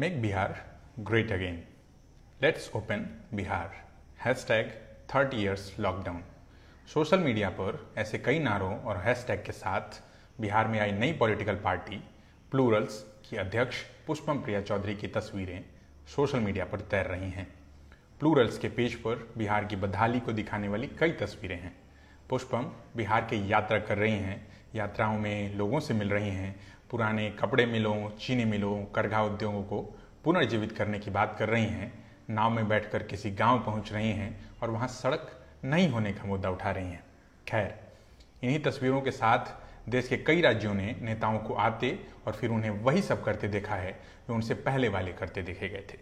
Make 0.00 0.22
Bihar 0.22 0.78
great 0.98 1.32
again 1.32 1.64
let's 2.42 2.70
open 2.76 3.28
Bihar 3.34 3.72
hashtag 4.20 4.70
thirty 5.14 5.36
years 5.36 5.76
lockdown 5.80 6.22
social 6.94 7.18
media 7.18 7.48
पर 7.50 7.92
ऐसे 7.98 8.18
कई 8.18 8.38
नारों 8.38 8.78
और 8.80 8.96
हैशटैग 8.96 9.44
के 9.44 9.52
साथ 9.52 10.02
बिहार 10.40 10.68
में 10.68 10.80
आई 10.80 10.92
नई 10.92 11.12
पॉलिटिकल 11.12 11.54
पार्टी 11.54 11.96
प्लूरल्स 12.50 13.04
की 13.30 13.36
अध्यक्ष 13.36 13.82
पुष्पम 14.06 14.38
प्रिया 14.38 14.60
चौधरी 14.60 14.96
की 14.96 15.08
तस्वीरें 15.08 15.64
सोशल 16.16 16.40
मीडिया 16.40 16.64
पर 16.64 16.80
तैर 16.80 17.06
रही 17.06 17.30
हैं। 17.30 17.46
प्लूरल्स 18.20 18.58
के 18.58 18.68
पेज 18.68 18.94
पर 18.94 19.34
बिहार 19.38 19.64
की 19.64 19.76
बदहाली 19.76 20.20
को 20.20 20.32
दिखाने 20.32 20.68
वाली 20.68 20.86
कई 20.86 21.10
तस्वीरें 21.10 21.60
हैं। 21.60 21.76
पुष्पम 22.30 22.72
बिहार 22.96 23.20
की 23.20 23.52
यात्रा 23.52 23.78
कर 23.78 23.98
रही 23.98 24.18
हैं। 24.18 24.48
यात्राओं 24.74 25.18
में 25.18 25.54
लोगों 25.54 25.80
से 25.80 25.94
मिल 25.94 26.10
रही 26.10 26.30
हैं। 26.30 26.60
पुराने 26.90 27.30
कपड़े 27.30 27.66
मिलों, 27.66 28.10
चीनी 28.10 28.44
मिलों, 28.44 28.84
करघा 28.84 29.22
उद्योगों 29.22 29.62
को 29.62 29.80
पुनर्जीवित 30.24 30.72
करने 30.72 30.98
की 30.98 31.10
बात 31.10 31.36
कर 31.38 31.48
रही 31.48 31.64
हैं, 31.64 31.92
नाव 32.30 32.50
में 32.50 32.68
बैठकर 32.68 33.02
किसी 33.02 33.30
गाँव 33.30 33.58
पहुँच 33.58 33.92
रही 33.92 34.10
हैं 34.10 34.40
और 34.62 34.70
वहाँ 34.70 34.88
सड़क 34.88 35.30
नहीं 35.64 35.88
होने 35.88 36.12
का 36.12 36.24
मुद्दा 36.24 36.50
उठा 36.50 36.70
रही 36.70 36.86
हैं। 36.86 37.02
खैर, 37.48 37.74
इन्हीं 38.42 38.58
तस्वीरों 38.62 39.00
के 39.00 39.10
साथ 39.10 39.54
देश 39.88 40.08
के 40.08 40.16
कई 40.16 40.40
राज्यों 40.40 40.74
ने 40.74 40.96
नेताओं 41.02 41.38
को 41.38 41.54
आते 41.54 41.98
और 42.26 42.32
फिर 42.32 42.50
उन्हें 42.50 42.70
वही 42.70 43.02
सब 43.02 43.24
करते 43.24 43.48
देखा 43.48 43.74
है 43.74 43.92
जो 44.28 44.34
उनसे 44.34 44.54
पहले 44.54 44.88
वाले 44.88 45.12
करते 45.12 45.42
देखे 45.42 45.68
गए 45.68 45.86
थे। 45.92 45.98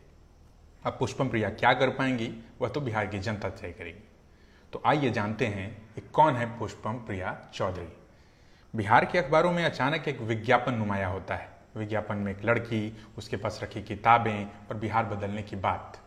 अब 0.84 0.96
पुष्पम 0.98 1.29
प्रिया 1.29 1.51
क्या 1.51 1.73
कर 1.73 1.91
पाएँगी, 1.91 2.32
वह 2.60 2.68
तो 2.68 2.80
बिहार 2.80 3.07
की 3.07 3.18
जनता 3.18 3.48
तय 3.51 3.73
करेगी। 3.73 4.05
तो 4.73 4.82
आइए 4.87 5.10
जानते 5.10 5.46
हैं 5.46 5.70
कि 5.95 6.01
कौन 6.01 6.37
है 6.37 6.59
पुष्पम 6.59 6.95
प्रिया 6.95 7.38
चौधरी? 7.55 7.88
बिहार 8.77 9.04
के 9.04 9.18
अखबारों 9.18 9.52
में 9.52 9.64
अचानक 9.64 10.08
एक 10.08 10.20
विज्ञापन 10.20 10.74
नुमाया 10.74 11.09
होता 11.09 11.34
है। 11.34 11.48
विज्ञापन 11.76 12.16
में 12.16 12.32
एक 12.32 12.45
लड़की, 12.45 13.06
उसके 13.18 13.37
पास 13.37 13.60
रखी 13.62 13.82
किताबें 13.82 14.45
और 14.45 14.76
बिहार 14.76 15.04
बदलने 15.04 15.43
की 15.43 15.56
बात। 15.56 16.01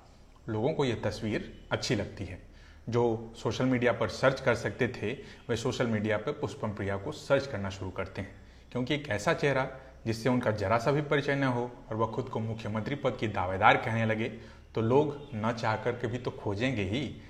लोगों 0.49 0.73
को 0.73 0.85
यह 0.85 1.01
तस्वीर 1.03 1.67
अच्छी 1.71 1.95
लगती 1.95 2.25
है। 2.25 2.41
जो 2.89 3.33
सोशल 3.37 3.65
मीडिया 3.65 3.91
पर 3.91 4.07
सर्च 4.07 4.41
कर 4.41 4.55
सकते 4.55 4.87
थे, 4.87 5.13
वे 5.49 5.55
सोशल 5.55 5.87
मीडिया 5.87 6.17
पर 6.17 6.31
पुष्पम 6.31 6.73
प्रिया 6.73 6.97
को 6.97 7.11
सर्च 7.11 7.47
करना 7.47 7.69
शुरू 7.69 7.91
करते 7.91 8.21
हैं। 8.21 8.35
क्योंकि 8.71 8.95
एक 8.95 9.09
ऐसा 9.09 9.33
चेहरा, 9.33 9.67
जिससे 10.05 10.29
उनका 10.29 10.51
जरा 10.51 10.77
सा 10.77 10.91
भी 10.91 11.01
परिचय 11.01 11.35
न 11.35 11.43
हो 11.43 11.71
और 11.89 11.95
वह 11.95 12.07
खुद 12.07 12.25
को 12.25 12.39
मुख्यमंत्री 12.39 12.95
पद 12.95 13.17
की 13.19 13.27
दावेदार 13.27 13.77
कहने 13.77 14.05
लगे 14.05 14.29
तो 14.75 14.81
लोग 14.81 15.27
न 15.35 15.53
चाह 15.53 15.75
कर 15.75 16.07
भी 16.07 16.17
तो 16.17 16.31
खोजेंगे 16.31 16.83
ही। 16.83 17.21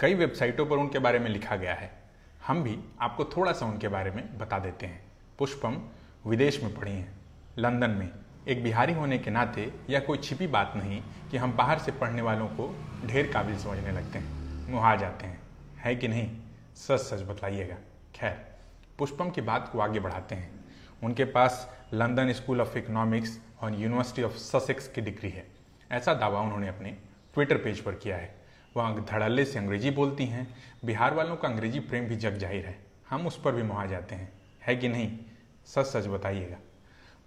कई 0.00 0.14
वेबसाइटों 0.14 0.66
पर 0.66 0.76
उनके 0.76 0.98
बारे 0.98 1.18
में 1.18 1.30
लिखा 1.30 1.56
गया 1.56 1.74
है। 1.74 2.05
हम 2.46 2.62
भी 2.62 2.78
आपको 3.00 3.24
थोड़ा 3.24 3.52
सा 3.52 3.66
उनके 3.66 3.88
बारे 3.88 4.10
में 4.10 4.38
बता 4.38 4.58
देते 4.58 4.86
हैं। 4.86 5.06
पुष्पम 5.38 5.88
विदेश 6.26 6.62
में 6.62 6.74
पढ़ी 6.74 6.92
हैं। 6.92 7.12
लंदन 7.58 7.90
में। 7.90 8.10
एक 8.48 8.62
बिहारी 8.62 8.92
होने 8.92 9.18
के 9.18 9.30
नाते 9.30 9.74
यह 9.90 10.00
कोई 10.00 10.18
छिपी 10.18 10.46
बात 10.46 10.72
नहीं 10.76 11.02
कि 11.30 11.36
हम 11.36 11.52
बाहर 11.52 11.78
से 11.78 11.92
पढ़ने 11.92 12.22
वालों 12.22 12.48
को 12.48 12.84
ढेर 13.06 13.32
काबिल 13.32 13.58
समझने 13.58 13.92
लगते 13.92 14.18
हैं। 14.18 14.32
मुहा 14.70 14.96
जाते 14.96 15.26
हैं। 15.26 15.40
है 15.76 15.96
कि 15.96 16.08
नहीं? 16.08 16.40
सच 16.74 16.98
सच 16.98 17.22
बताइएगा 17.22 17.76
खैर, 18.14 18.56
पुष्पम 18.98 19.30
की 19.30 19.40
बात 19.40 19.70
को 19.72 19.80
आगे 19.80 20.00
बढ़ाते 20.00 20.34
हैं। 20.34 20.64
उनके 21.02 21.24
पास 21.24 21.76
लंदन 21.92 22.32
स्कूल 22.32 22.60
ऑफ़ 22.60 22.78
इकोनॉमिक्स 22.78 23.40
और 23.60 23.74
यूनिवर्सिटी 23.74 24.22
ऑफ़ 24.22 24.32
ससेक्स 24.32 24.88
की 24.88 25.00
डिग्री 25.00 25.30
है। 25.30 25.46
ऐसा 25.92 26.14
दावा 26.14 26.40
उन्होंने 26.40 26.68
अपने 26.68 26.90
ट्विटर 27.34 27.56
पेज 27.56 27.80
पर 27.80 27.92
किया 27.94 28.16
है। 28.16 28.45
वह 28.76 28.98
धड़ल्ले 29.00 29.44
से 29.44 29.58
अंग्रेज़ी 29.58 29.90
बोलती 29.90 30.24
हैं। 30.26 30.46
बिहार 30.84 31.14
वालों 31.14 31.36
का 31.36 31.48
अंग्रेज़ी 31.48 31.80
प्रेम 31.80 32.04
भी 32.04 32.16
जग 32.16 32.36
ज़ाहिर 32.38 32.66
है। 32.66 32.78
हम 33.10 33.26
उस 33.26 33.40
पर 33.40 33.52
भी 33.52 33.62
मुहा 33.62 33.86
जाते 33.86 34.14
हैं। 34.14 34.32
है 34.62 34.76
कि 34.76 34.88
नहीं? 34.88 35.18
सच 35.66 35.86
सच 35.86 36.06
बताइएगा। 36.06 36.56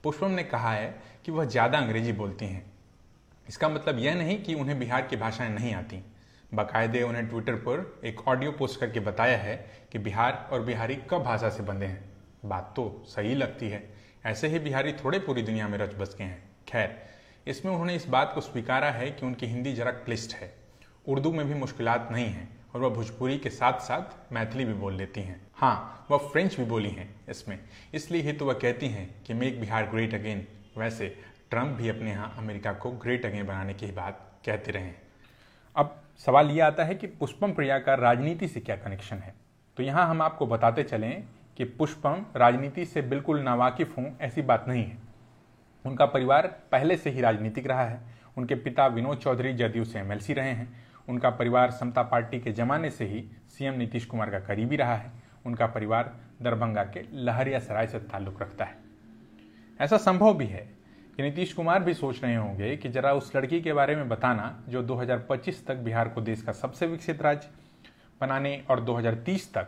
पुष्पम 0.03 0.31
ने 0.31 0.44
कहा 0.44 0.73
है 0.73 0.95
कि 1.25 1.31
वह 1.31 1.45
ज़्यादा 1.45 1.77
अंग्रेज़ी 1.77 2.11
बोलती 2.11 2.45
हैं। 2.45 2.72
इसका 3.50 3.70
मतलब 3.70 4.00
यह 4.00 4.16
नहीं 4.16 4.44
कि 4.44 4.53
उन्हें 4.53 4.80
बिहार 4.80 5.02
की 5.02 5.16
भाषाएँ 5.16 5.49
नहीं 5.49 5.73
आती। 5.73 6.04
बाकायदे 6.54 7.02
उन्हें 7.02 7.27
ट्विटर 7.27 7.55
पर 7.55 8.02
एक 8.05 8.27
ऑडियो 8.27 8.52
पोस्ट 8.52 8.80
करके 8.80 8.99
बताया 8.99 9.37
है 9.37 9.55
कि 9.92 9.99
बिहार 9.99 10.49
और 10.52 10.61
बिहारी 10.61 10.95
कब 11.10 11.23
भाषा 11.23 11.49
से 11.49 11.64
बंधे 11.64 11.86
हैं। 11.86 12.11
बात 12.45 12.73
तो 12.76 13.04
सही 13.08 13.36
लगती 13.36 13.70
है। 13.70 13.83
ऐसे 14.26 14.48
ही 14.48 14.60
बिहारी 14.60 14.93
थोड़े 14.93 15.20
पूरी 15.20 15.42
दुनिया 15.42 15.67
में 15.67 15.77
रच 15.77 15.93
बस 15.93 16.16
गए 16.20 16.26
हैं। 16.26 16.43
खैर, 16.67 16.98
इसमें 17.48 17.71
उन्होंने 17.71 17.95
इस 17.95 18.08
बात 18.08 18.31
को 18.36 18.42
स्वीकारा 18.42 18.92
है 18.92 19.11
कि 19.11 19.26
उनकी 19.26 19.45
हिंदी 19.45 19.73
जरा 19.73 19.92
क्लिष्ट 19.92 20.33
है। 20.33 20.58
उर्दू 21.09 21.31
में 21.31 21.47
भी 21.47 21.53
मुश्किल 21.53 21.89
नहीं 21.89 22.25
हैं 22.25 22.49
और 22.75 22.81
वह 22.81 22.89
भोजपुरी 22.89 23.37
के 23.37 23.49
साथ 23.49 23.80
साथ 23.80 24.33
मैथिली 24.33 24.65
भी 24.65 24.73
बोल 24.73 24.93
लेती 24.93 25.21
हैं। 25.21 25.42
हाँ 25.53 26.08
वह 26.11 26.17
फ्रेंच 26.17 26.58
भी 26.58 26.65
बोली 26.65 26.89
हैं 26.89 27.09
इसमें। 27.30 27.59
इसलिए 27.93 28.21
ही 28.21 28.33
तो 28.33 28.45
वह 28.45 28.53
कहती 28.53 28.87
हैं 28.87 29.23
कि 29.23 29.33
मेक 29.33 29.59
बिहार 29.61 29.86
ग्रेट 29.86 30.14
अगेन। 30.14 30.48
वैसे, 30.77 31.08
ट्रंप 31.49 31.77
भी 31.77 31.89
अपने 31.89 32.09
यहाँ 32.09 32.36
अमेरिका 32.37 32.73
को 32.73 32.92
ग्रेट 32.92 33.25
अगेन 33.25 33.45
बनाने 33.45 33.73
की 33.73 33.92
बात 33.92 34.19
कहते 34.45 34.71
रहे 34.71 34.92
अब 35.75 36.02
सवाल 36.17 36.49
ये 36.49 36.59
आता 36.59 36.83
है 36.83 36.95
कि 36.95 37.08
पुष्पम 37.08 37.53
प्रिया 37.53 37.80
का 37.80 37.93
राजनीति 37.93 38.48
से 38.48 38.59
क्या 38.59 38.75
कनेक्शन 38.75 39.17
है? 39.17 39.33
तो 39.77 39.83
यहाँ 39.83 40.08
हम 40.08 40.21
आपको 40.21 40.48
बताते 40.48 40.83
चलें 40.83 41.23
कि 41.58 41.64
पुष्पम 41.64 42.25
राजनीति 42.36 42.86
से 42.86 43.02
बिल्कुल 43.02 43.39
नावाकिफ 43.39 43.98
हूँ 43.98 44.17
ऐसी 44.21 44.42
बात 44.42 44.65
नहीं 44.67 44.83
है। 44.83 44.98
उनका 45.86 46.05
परिवार 46.05 46.48
पहले 46.71 46.98
से 46.98 47.09
ही 47.09 47.21
राजनीतिक 47.21 47.67
रहा 47.67 47.86
है। 47.86 48.02
उनके 48.37 48.55
पिता 48.55 48.87
विनोद 48.87 49.17
चौधरी 49.17 49.53
जदयू 49.53 49.86
से 49.86 49.99
एमएलसी 49.99 50.33
रहे 50.33 50.52
हैं। 50.52 50.89
उनका 51.09 51.30
परिवार 51.30 51.71
समता 51.71 52.02
पार्टी 52.03 52.39
के 52.39 52.52
जमाने 52.52 52.89
से 52.89 53.05
ही 53.05 53.23
सीएम 53.49 53.73
नीतीश 53.73 54.05
कुमार 54.05 54.30
का 54.30 54.39
करीबी 54.39 54.75
रहा 54.75 54.95
है। 54.95 55.11
उनका 55.45 55.67
परिवार 55.67 56.15
दरभंगा 56.42 56.83
के 56.83 57.03
लहरिया 57.14 57.59
सराय 57.59 57.87
से 57.87 57.99
ताल्लुक 57.99 58.42
रखता 58.42 58.65
है। 58.65 58.77
ऐसा 59.81 59.98
संभव 59.98 60.33
भी 60.33 60.45
है 60.45 60.69
कि 61.17 61.23
नीतीश 61.23 61.53
कुमार 61.53 61.83
भी 61.83 61.93
सोच 61.93 62.23
रहे 62.23 62.36
होंगे 62.36 62.77
कि 62.77 62.89
जरा 62.89 63.14
उस 63.14 63.36
लड़की 63.36 63.61
के 63.61 63.73
बारे 63.73 63.95
में 63.95 64.09
बताना 64.09 64.64
जो 64.69 64.83
2025 64.83 65.65
तक 65.67 65.75
बिहार 65.75 66.09
को 66.09 66.21
देश 66.21 66.42
का 66.42 66.52
सबसे 66.52 66.87
विकसित 66.87 67.21
राज्य 67.21 67.49
बनाने 68.21 68.65
और 68.69 68.80
2030 68.80 69.53
तक 69.53 69.67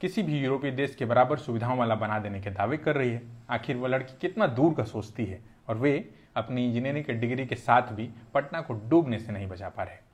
किसी 0.00 0.22
भी 0.22 0.40
यूरोपीय 0.40 0.70
देश 0.70 0.94
के 0.94 1.04
बराबर 1.04 1.38
सुविधाओं 1.38 1.78
वाला 1.78 1.94
बना 1.94 2.18
देने 2.18 2.40
के 2.40 2.50
दावे 2.50 2.76
कर 2.76 2.96
रही 2.96 3.10
है। 3.10 3.22
आखिर 3.50 3.76
वह 3.76 3.88
लड़की 3.88 4.14
कितना 4.20 4.46
दूर 4.46 4.74
का 4.74 4.84
सोचती 4.84 5.24
है 5.24 5.40
और 5.68 5.76
वे 5.76 6.14
अपनी 6.36 6.66
इंजीनियरिंग 6.66 7.04
के 7.04 7.12
डिग्री 7.12 7.46
के 7.46 7.54
साथ 7.54 7.82
भी 7.82 8.10
पटना 8.34 8.60
को 8.60 8.74
डूबने 8.74 9.18
से 9.18 9.32
नहीं 9.32 9.46
बचा 9.46 9.68
पा 9.68 9.82
रहे। 9.82 10.11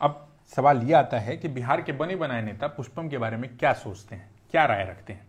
अब 0.00 0.26
सवाल 0.52 0.82
यह 0.82 0.98
आता 0.98 1.18
है 1.18 1.36
कि 1.36 1.48
बिहार 1.48 1.82
के 1.82 1.92
बने 1.92 2.16
बनाए 2.16 2.42
नेता 2.42 2.66
पुष्पम 2.68 3.08
के 3.08 3.18
बारे 3.18 3.36
में 3.36 3.48
क्या 3.56 3.72
सोचते 3.74 4.16
हैं? 4.16 4.30
क्या 4.50 4.64
राय 4.64 4.84
रखते 4.84 5.12
हैं? 5.12 5.26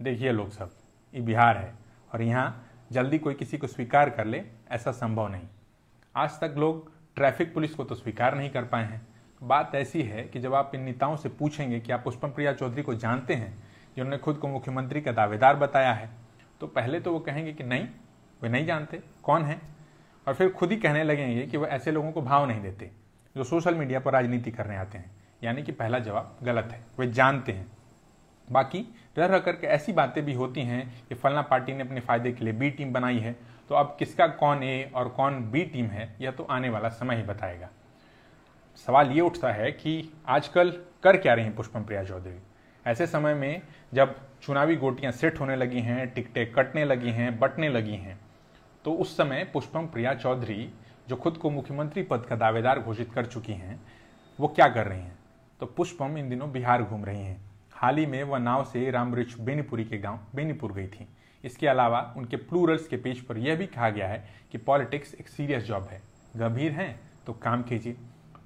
देखिए 0.00 0.32
लोग 0.32 0.50
सब, 0.50 0.70
ये 1.14 1.20
बिहार 1.20 1.56
है 1.56 1.72
और 2.12 2.22
यहाँ 2.22 2.62
जल्दी 2.92 3.18
कोई 3.18 3.34
किसी 3.34 3.58
को 3.58 3.66
स्वीकार 3.66 4.10
कर 4.10 4.26
ले, 4.26 4.42
ऐसा 4.70 4.92
संभव 4.92 5.28
नहीं। 5.28 5.46
आज 6.14 6.40
तक 6.40 6.54
लोग 6.58 6.90
ट्रैफ़िक 7.16 7.54
पुलिस 7.54 7.74
को 7.74 7.84
तो 7.84 7.94
स्वीकार 7.94 8.34
नहीं 8.34 8.50
कर 8.50 8.64
पाए 8.64 8.84
हैं। 8.84 9.06
बात 9.42 9.74
ऐसी 9.74 10.02
है 10.02 10.22
कि 10.24 10.40
जब 10.40 10.54
आप 10.54 10.74
इन 10.74 10.80
नेताओं 10.80 11.16
से 11.16 11.28
पूछेंगे 11.28 11.80
कि 11.80 11.92
आप 11.92 12.04
पुष्पम 12.04 12.28
प्रिया 12.28 12.52
चौधरी 12.52 12.82
को 12.82 12.94
जानते 12.94 13.34
हैं 13.34 13.50
जिन्होंने 13.96 14.18
खुद 14.18 14.36
को 14.36 14.48
मुख्यमंत्री 14.48 15.00
का 15.00 15.12
दावेदार 15.12 15.56
बताया 15.56 15.92
है 15.92 16.08
तो 16.60 16.66
पहले 16.66 17.00
तो 17.00 17.12
वो 17.12 17.18
कहेंगे 17.20 17.52
कि 17.52 17.64
नहीं, 17.64 17.88
वे 18.42 18.48
नहीं 18.48 18.66
जानते, 18.66 19.00
कौन 19.22 19.44
है? 19.44 19.60
और 20.26 20.34
फिर 20.34 20.50
खुद 20.50 20.70
ही 20.70 20.76
कहने 20.76 21.02
लगेंगे 21.04 21.46
कि 21.46 21.56
वह 21.56 21.68
ऐसे 21.68 21.90
लोगों 21.90 22.12
को 22.12 22.22
भाव 22.22 22.46
नहीं 22.46 22.62
देते। 22.62 22.90
जो 23.36 23.44
सोशल 23.44 23.74
मीडिया 23.74 24.00
पर 24.00 24.12
राजनीति 24.12 24.50
करने 24.50 24.76
आते 24.76 24.98
हैं, 24.98 25.10
यानी 25.44 25.62
कि 25.62 25.72
पहला 25.72 25.98
जवाब 25.98 26.36
गलत 26.42 26.68
है, 26.72 26.80
वे 26.98 27.06
जानते 27.08 27.52
हैं। 27.52 27.66
बाकी 28.48 28.78
रह 29.18 29.26
रह 29.26 29.38
करके 29.38 29.66
ऐसी 29.66 29.92
बातें 29.92 30.24
भी 30.24 30.32
होती 30.34 30.62
हैं 30.62 31.06
कि 31.08 31.14
फलना 31.14 31.42
पार्टी 31.42 31.74
ने 31.74 31.82
अपने 31.82 32.00
फ़ायदे 32.00 32.32
के 32.32 32.44
लिए 32.44 32.52
बी 32.52 32.70
टीम 32.70 32.92
बनाई 32.92 33.18
है 33.18 33.36
तो 33.70 33.74
अब 33.74 33.96
किसका 33.98 34.26
कौन 34.26 34.62
ए 34.62 34.90
और 34.94 35.08
कौन 35.08 35.40
बी 35.50 35.62
टीम 35.64 35.86
है, 35.86 36.14
यह 36.20 36.30
तो 36.30 36.44
आने 36.44 36.68
वाला 36.68 36.88
समय 36.90 37.16
ही 37.16 37.22
बताएगा। 37.22 37.68
सवाल 38.86 39.10
ये 39.10 39.20
उठता 39.20 39.52
है 39.52 39.70
कि 39.72 40.12
आजकल 40.28 40.70
कर 41.02 41.16
क्या 41.16 41.34
रही 41.34 41.44
हैं 41.44 41.54
पुष्पम 41.56 41.84
प्रिया 41.84 42.04
चौधरी? 42.04 42.38
ऐसे 42.86 43.06
समय 43.06 43.34
में 43.34 43.62
जब 43.92 44.14
चुनावी 44.42 44.76
गोटियाँ 44.76 45.12
सेट 45.12 45.40
होने 45.40 45.56
लगी 45.56 45.80
हैं, 45.80 46.06
टिकटें 46.08 46.52
कटने 46.52 46.84
लगी 46.84 47.10
हैं, 47.10 47.38
बटने 47.38 47.68
लगी 47.68 47.96
हैं 47.96 48.18
तो 48.84 48.92
उस 48.94 49.16
समय 49.16 49.44
पुष्पम 49.52 49.86
प्रिया 49.86 50.14
चौधरी 50.14 50.68
जो 51.08 51.16
खुद 51.16 51.36
को 51.36 51.50
मुख्यमंत्री 51.50 52.02
पद 52.02 52.26
का 52.26 52.36
दावेदार 52.36 52.80
घोषित 52.80 53.12
कर 53.12 53.26
चुकी 53.26 53.52
हैं, 53.52 53.80
वो 54.40 54.48
क्या 54.48 54.68
कर 54.68 54.86
रही 54.86 55.00
हैं? 55.00 55.18
तो 55.60 55.66
पुष्पम 55.66 56.18
इन 56.18 56.28
दिनों 56.28 56.52
बिहार 56.52 56.82
घूम 56.82 57.04
रही 57.04 57.24
हैं। 57.24 57.40
हाल 57.72 57.96
ही 57.96 58.06
में 58.06 58.22
वह 58.22 58.38
नाव 58.38 58.64
से 58.64 58.90
रामवृक्ष 58.90 59.38
बेनीपुरी 59.40 59.84
के 59.84 59.98
गाँव 59.98 60.18
बेनीपुर 60.34 60.72
गई 60.72 60.86
थी। 60.86 61.08
इसके 61.44 61.66
अलावा 61.66 62.14
उनके 62.16 62.36
प्लूरल्स 62.36 62.88
के 62.88 62.96
पेज 62.96 63.20
पर 63.20 63.38
यह 63.38 63.56
भी 63.56 63.66
कहा 63.66 63.90
गया 63.90 64.08
है 64.08 64.24
कि 64.52 64.58
पॉलिटिक्स 64.58 65.14
एक 65.14 65.28
सीरियस 65.28 65.62
जॉब 65.62 65.82
है। 65.82 66.02
गंभीर 66.36 66.72
हैं 66.72 67.00
तो 67.26 67.32
काम 67.32 67.62
कीजिए। 67.62 67.96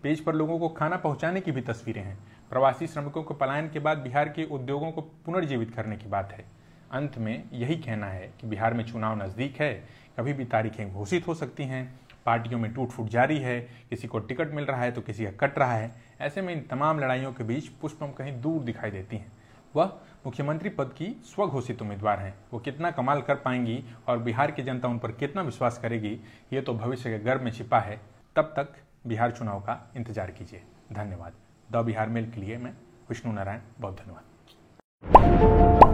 पेज 0.02 0.20
पर 0.20 0.34
लोगों 0.34 0.58
को 0.58 0.68
खाना 0.68 0.96
पहुँचाने 0.96 1.40
की 1.40 1.52
भी 1.52 1.60
तस्वीरें 1.60 2.02
हैं। 2.02 2.18
प्रवासी 2.50 2.86
श्रमिकों 2.86 3.22
को 3.22 3.34
पलायन 3.34 3.68
के 3.70 3.78
बाद 3.78 3.98
बिहार 3.98 4.28
के 4.28 4.44
उद्योगों 4.44 4.90
को 4.92 5.00
पुनर्जीवित 5.00 5.74
करने 5.74 5.96
की 5.96 6.08
बात 6.08 6.32
है। 6.32 6.44
अंत 6.92 7.18
में 7.18 7.44
यही 7.52 7.76
कहना 7.76 8.06
है 8.06 8.32
कि 8.40 8.46
बिहार 8.46 8.74
में 8.74 8.84
चुनाव 8.84 9.22
नज़दीक 9.22 9.60
है, 9.60 9.72
कभी 10.18 10.32
भी 10.32 10.44
तारीखें 10.44 10.92
घोषित 10.92 11.26
हो 11.26 11.34
सकती 11.34 11.64
हैं। 11.64 12.00
पार्टियों 12.26 12.58
में 12.58 12.72
टूट 12.74 12.88
फूट 12.88 13.08
जारी 13.08 13.38
है, 13.38 13.60
किसी 13.90 14.08
को 14.08 14.18
टिकट 14.18 14.54
मिल 14.54 14.64
रहा 14.64 14.82
है 14.82 14.92
तो 14.92 15.00
किसी 15.00 15.24
का 15.24 15.30
कट 15.38 15.58
रहा 15.58 15.74
है, 15.74 15.90
ऐसे 16.20 16.42
में 16.42 16.52
इन 16.54 16.60
तमाम 16.70 17.00
लड़ाइयों 17.00 17.32
के 17.32 17.44
बीच 17.44 17.68
पुष्पम 17.80 18.12
कहीं 18.12 18.40
दूर 18.40 18.62
दिखाई 18.62 18.90
देती 18.90 19.16
हैं। 19.16 19.32
वह 19.74 19.92
मुख्यमंत्री 20.26 20.68
पद 20.68 20.92
की 20.92 21.06
स्वघोषित 21.26 21.82
उम्मीदवार 21.82 22.18
हैं। 22.18 22.34
वो 22.52 22.58
कितना 22.58 22.90
कमाल 22.90 23.20
कर 23.22 23.34
पाएँगी 23.34 23.82
और 24.08 24.18
बिहार 24.18 24.50
की 24.50 24.62
जनता 24.62 24.88
उन 24.88 24.98
पर 24.98 25.12
कितना 25.12 25.42
विश्वास 25.42 25.78
करेगी, 25.78 26.18
ये 26.52 26.60
तो 26.60 26.74
भविष्य 26.74 27.10
के 27.10 27.18
गर्भ 27.18 27.42
में 27.42 27.50
छिपा 27.52 27.80
है। 27.80 28.00
तब 28.36 28.52
तक 28.56 28.74
बिहार 29.06 29.30
चुनाव 29.30 29.60
का 29.60 29.78
इंतज़ार 29.96 30.30
कीजिए। 30.30 30.62
धन्यवाद। 30.92 31.32
द 31.68 31.84
बिहार 31.84 32.08
मेल 32.08 32.30
के 32.30 32.40
लिए 32.40 32.56
मैं 32.58 32.72
विष्णु 33.10 33.32
नारायण, 33.32 33.60
बहुत 33.80 34.00
धन्यवाद। 34.00 35.89